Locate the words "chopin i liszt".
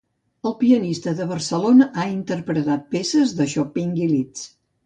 3.55-4.53